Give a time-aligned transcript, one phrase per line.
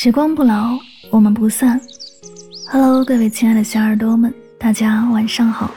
[0.00, 0.78] 时光不老，
[1.10, 1.80] 我们不散。
[2.70, 5.72] Hello，各位亲爱的小耳朵们，大家晚上好，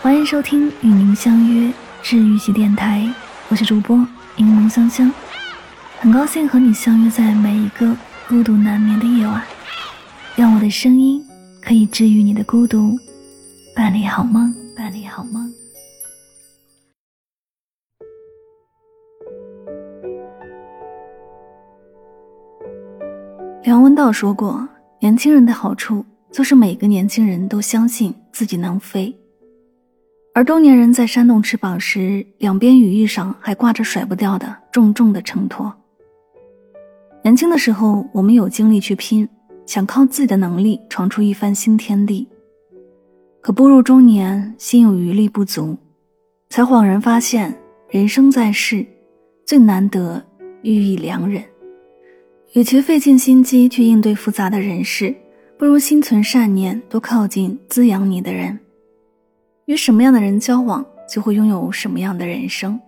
[0.00, 1.70] 欢迎收听与您相约
[2.02, 3.06] 治愈系电台，
[3.50, 3.98] 我是主播
[4.34, 5.12] 柠檬香香，
[5.98, 7.94] 很高兴和你相约在每一个
[8.30, 9.42] 孤独难眠的夜晚，
[10.34, 11.22] 让我的声音
[11.60, 12.98] 可以治愈你的孤独，
[13.76, 15.49] 伴你好梦，伴你好梦。
[24.00, 24.66] 道说过
[24.98, 29.14] ：“年轻人的好处就是每个年轻人都相信自己能飞，
[30.32, 35.70] 而中年人在扇动翅膀时，两边羽翼上还挂着甩不掉的重重的承托。
[37.22, 39.28] 年轻的时候，我们有精力去拼，
[39.66, 42.26] 想靠自己的能力闯出一番新天地；
[43.42, 45.76] 可步入中年，心有余力不足，
[46.48, 47.54] 才恍然发现，
[47.90, 48.86] 人生在世，
[49.44, 50.24] 最难得
[50.62, 51.44] 遇一良人。”
[52.52, 55.14] 与其费尽心机去应对复杂的人事，
[55.56, 58.58] 不如心存善念，多靠近滋养你的人。
[59.66, 62.78] 与什么样的人交往，就会拥有什么样的人生。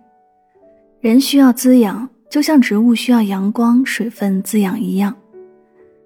[0.99, 5.15] 人需要滋养，就像植物需要阳光、水分滋养一样。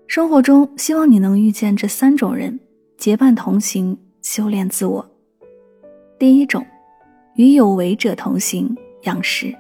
[0.06, 2.60] 生活中，希望你能遇见这三种人，
[2.96, 5.04] 结伴同行，修炼自我。
[6.20, 6.64] 第一种，
[7.38, 9.52] 与有为者同行，养识。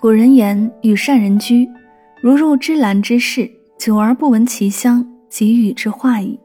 [0.00, 1.68] 古人言：“与善人居。”
[2.22, 6.38] 如入芝兰之室，久而不闻其香，即与之化矣。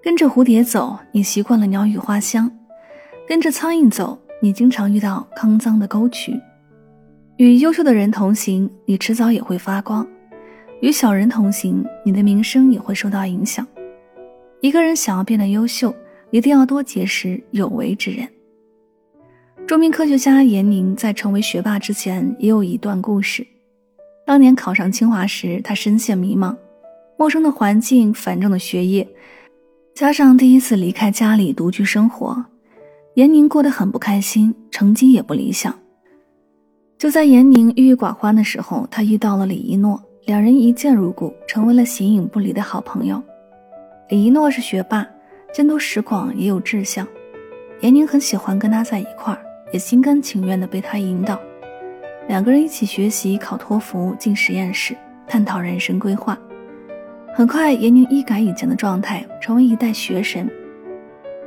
[0.00, 2.48] 跟着蝴蝶走，你习惯了鸟语花香；
[3.26, 6.40] 跟着苍蝇走，你经常遇到肮脏的沟渠。
[7.36, 10.06] 与优秀的人同行，你迟早也会发光；
[10.80, 13.66] 与小人同行，你的名声也会受到影响。
[14.60, 15.92] 一个人想要变得优秀，
[16.30, 18.28] 一定要多结识有为之人。
[19.66, 23.44] 著名科学家严宁在成为学霸之前，也有一段故事。
[24.24, 26.56] 当年考上清华时，他深陷迷茫，
[27.16, 29.06] 陌生的环境、繁重的学业，
[29.94, 32.44] 加上第一次离开家里独居生活，
[33.14, 35.76] 严宁过得很不开心，成绩也不理想。
[36.96, 43.20] 就在严宁郁郁寡欢的时候，他遇到了李一诺，两人一见如故，成为了形影不离的好朋友。
[44.08, 45.04] 李一诺是学霸，
[45.52, 47.06] 见多识广，也有志向，
[47.80, 51.40] 严宁很喜欢跟他在一块儿，也心甘情愿地被他引导。
[52.28, 54.96] 两个人一起学习，考托福，进实验室，
[55.26, 56.38] 探讨人生规划。
[57.34, 60.48] 很快，严宁一改以前的状态，成为一代学神。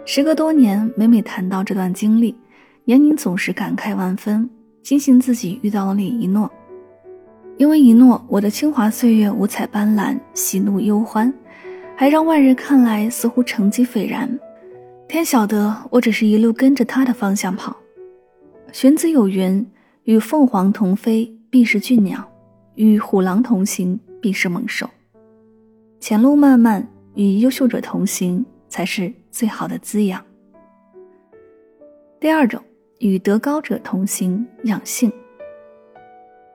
[0.05, 2.35] 时隔多年，每每谈到这段经历，
[2.85, 4.47] 严宁总是感慨万分，
[4.83, 6.51] 庆幸自己遇到了李一诺。
[7.57, 11.33] 因为一诺，我的清华岁月五彩斑斓，喜怒忧欢，
[11.95, 14.29] 还让外人看来似乎成绩斐然。
[15.07, 17.75] 天晓得，我只是一路跟着他的方向跑。
[18.71, 19.65] 荀子有云。
[20.05, 22.19] 与凤凰同飞，必是俊鸟；
[22.75, 24.87] 与虎狼同行，必是猛兽。
[25.99, 30.23] 前路漫漫，与优秀者同行，才是最好的滋养。
[32.19, 32.61] 第二种，
[32.99, 35.11] 与德高者同行，养性。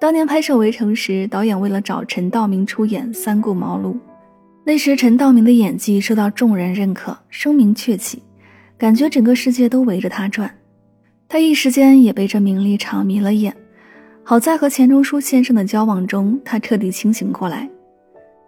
[0.01, 3.99] 当年拍摄《围城》时，导演为了找陈道明出演，三顾茅庐。
[4.63, 8.23] 那时，陈道明的演技受到众人认可，声名鹊起，
[8.79, 10.55] 感觉整个世界都围着他转。
[11.33, 13.57] 他一时间也被这名利场迷了眼，
[14.25, 17.71] 好在和钱钟书先生的交往中，他彻底清醒过来。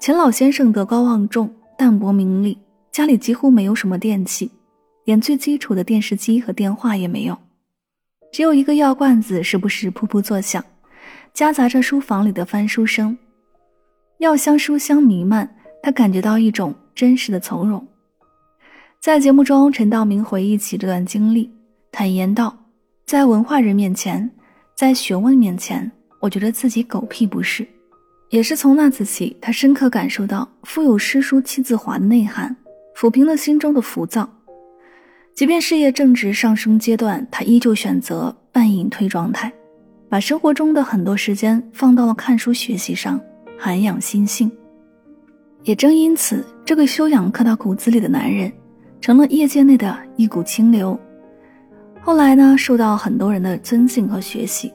[0.01, 1.49] 钱老先生德高望重，
[1.79, 2.59] 淡泊名利，
[2.91, 4.51] 家里几乎没有什么电器，
[5.05, 7.39] 连最基础的电视机和电话也没有，
[8.33, 10.65] 只有一个药罐子，时不时噗噗作响，
[11.33, 13.17] 夹杂着书房里的翻书声，
[14.19, 15.49] 药香书香弥漫，
[15.85, 17.87] 他感觉到一种真实的从容。
[19.01, 21.49] 在节目中，陈道明回忆起这段经历，
[21.93, 22.53] 坦言道。
[23.05, 24.31] 在文化人面前，
[24.75, 25.91] 在学问面前，
[26.21, 27.67] 我觉得自己狗屁不是。
[28.31, 32.57] 也是从那次起，他深刻感受到“腹有诗书气自华”的内涵，
[32.97, 34.27] 抚平了心中的浮躁。
[35.35, 39.53] 即便事业正值上升阶段，他依旧选择半隐退状态，
[40.09, 43.21] 把生活中的很多时间放到了看书学习上，
[43.59, 44.51] 涵养心性。
[45.65, 48.51] 也正因此，这个修养刻到骨子里的男人，
[49.03, 50.99] 成了业界内的一股清流。
[52.05, 54.73] 后来呢，受到很多人的尊敬和学习。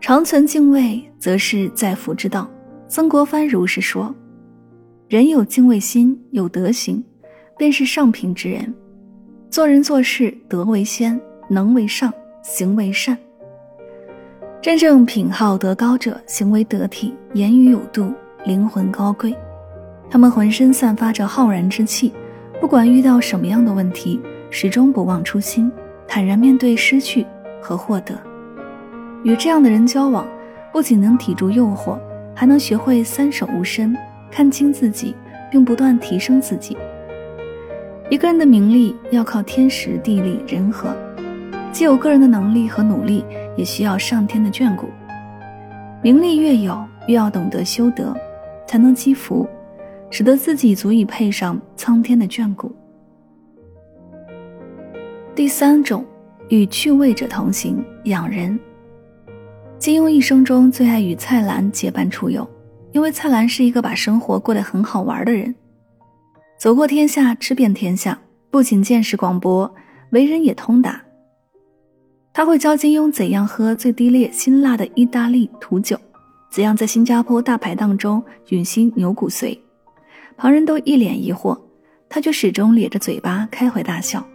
[0.00, 2.50] 常存敬畏，则是在福之道。
[2.88, 4.12] 曾国藩如是说
[5.08, 7.02] ：“人有敬畏心，有德行，
[7.56, 8.74] 便是上品之人。
[9.48, 11.18] 做人做事，德为先，
[11.48, 12.12] 能为上，
[12.42, 13.16] 行为善。
[14.60, 18.12] 真正品好德高者，行为得体，言语有度，
[18.44, 19.32] 灵魂高贵。
[20.10, 22.12] 他们浑身散发着浩然之气，
[22.60, 25.70] 不管遇到什么样的问题。”始终不忘初心，
[26.06, 27.26] 坦然面对失去
[27.60, 28.14] 和获得。
[29.24, 30.26] 与这样的人交往，
[30.72, 31.98] 不仅能抵住诱惑，
[32.34, 33.96] 还能学会三省吾身，
[34.30, 35.14] 看清自己，
[35.50, 36.76] 并不断提升自己。
[38.10, 40.96] 一个人的名利要靠天时地利人和，
[41.72, 43.24] 既有个人的能力和努力，
[43.56, 44.86] 也需要上天的眷顾。
[46.00, 48.16] 名利越有，越要懂得修德，
[48.66, 49.46] 才能积福，
[50.10, 52.74] 使得自己足以配上苍天的眷顾。
[55.38, 56.04] 第三种，
[56.48, 58.58] 与趣味者同行，养人。
[59.78, 62.44] 金庸一生中最爱与蔡澜结伴出游，
[62.90, 65.54] 因为蔡澜是一个把生活过得很好玩的人。
[66.58, 68.18] 走过天下，吃遍天下，
[68.50, 69.72] 不仅见识广博，
[70.10, 71.00] 为人也通达。
[72.32, 75.96] 他会教金庸怎样喝最低劣辛辣的意大利土酒，
[76.50, 79.56] 怎样在新加坡大排档中吮吸牛骨髓。
[80.36, 81.56] 旁人都一脸疑惑，
[82.08, 84.26] 他却始终咧着嘴巴开怀大笑。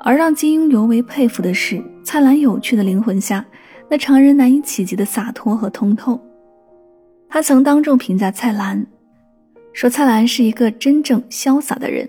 [0.00, 3.44] 而让金庸尤为佩服的是，蔡澜有趣的灵魂下，
[3.88, 6.20] 那常人难以企及的洒脱和通透。
[7.28, 8.86] 他曾当众评价蔡澜。
[9.74, 12.08] 说蔡澜是一个真正潇洒的人，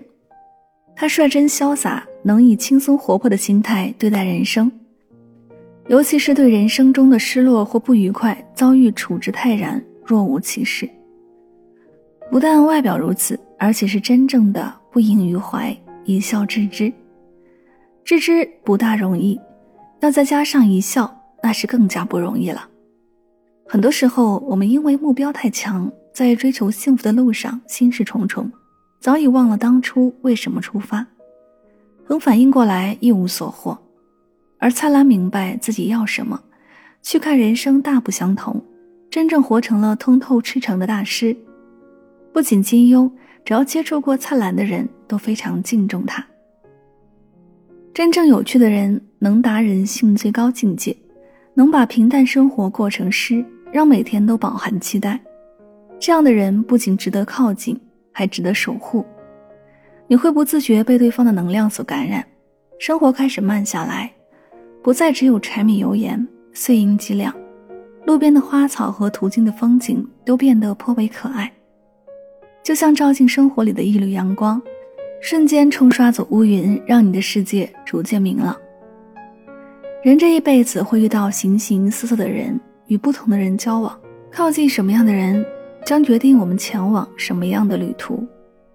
[0.96, 4.72] 他率真潇洒，能以轻松活泼的心态对待人生，
[5.86, 10.88] 尤其是对人生中的失落或不愉快遭遇，处之泰然，若无其事。
[12.28, 16.92] 不但外表如此，而且是真正的不萦于怀，一笑置之。
[18.10, 19.40] 置之不大容易，
[20.00, 22.68] 要再加上一笑，那是更加不容易了。
[23.68, 25.88] 很多时候，我们因为目标太强。
[26.12, 28.50] 在追求幸福的路上，心事重重，
[28.98, 31.06] 早已忘了当初为什么出发。
[32.08, 33.78] 等反应过来，一无所获。
[34.58, 36.42] 而蔡澜明白自己要什么，
[37.00, 38.60] 去看人生大不相同，
[39.08, 41.34] 真正活成了通透赤诚的大师。
[42.32, 43.08] 不仅金庸，
[43.44, 46.26] 只要接触过蔡澜的人都非常敬重他。
[47.92, 50.96] 真正有趣的人，能达人性最高境界，
[51.54, 55.20] 能把平淡生活过成诗，让每天都饱含期待。
[55.98, 57.78] 这样的人不仅值得靠近，
[58.12, 59.04] 还值得守护。
[60.06, 62.24] 你会不自觉被对方的能量所感染，
[62.78, 64.10] 生活开始慢下来，
[64.82, 67.34] 不再只有柴米油盐、碎银几两，
[68.06, 71.52] 路边的花草和途经的风景都变得颇为可爱，
[72.62, 74.62] 就像照进生活里的一缕阳光，
[75.20, 78.56] 瞬间冲刷走乌云，让你的世界逐渐明朗。
[80.02, 84.00] 人这一辈子会遇到形形色色的人，与不同的人交往，
[84.30, 85.44] 靠近什么样的人。
[85.84, 88.22] 将决定我们前往什么样的旅途，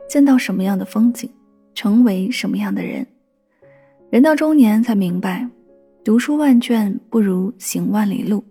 [0.09, 1.30] 见到什么样的风景，
[1.74, 3.06] 成为什么样的人。
[4.09, 5.47] 人到中年才明白，
[6.03, 8.44] 读书万卷不如行万里路，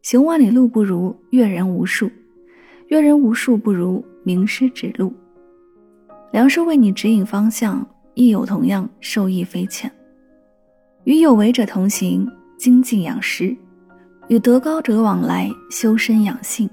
[0.00, 2.10] 行万里路不如阅人无数，
[2.88, 5.12] 阅人无数不如名师指路。
[6.32, 9.92] 良师为你指引方向，亦有同样受益匪浅。
[11.04, 12.26] 与有为者同行，
[12.58, 13.54] 精进养识；
[14.28, 16.68] 与德高者往来，修身养性。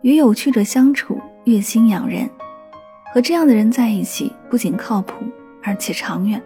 [0.00, 2.28] 与有趣者相处，悦心养人。
[3.14, 5.14] 和这样的人在一起，不仅靠谱，
[5.62, 6.42] 而且长远。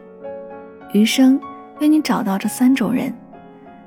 [0.92, 1.40] 余生，
[1.80, 3.10] 愿你找到这三种人，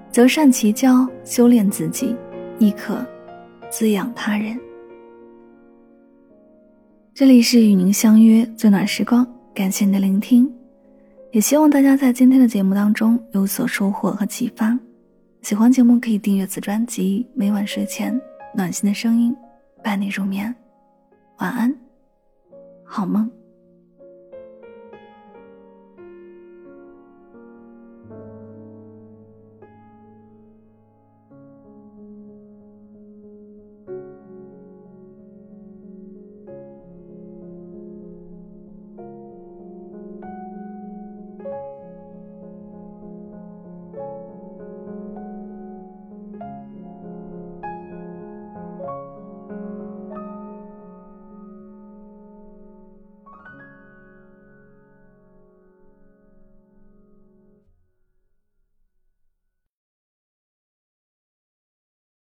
[0.09, 2.15] 择善其交，修炼自己，
[2.57, 3.05] 亦可
[3.69, 4.59] 滋养他人。
[7.19, 10.49] 这里是与您相约最暖时光，感谢您的聆听，
[11.33, 14.79] 也希望大家在今天的节目当中有所收获和启发。
[15.41, 18.17] 喜欢节目可以订阅此专辑，每晚睡前
[18.55, 19.35] 暖心的声音。
[19.83, 20.55] 伴你入眠，
[21.39, 21.75] 晚安，
[22.85, 23.29] 好梦。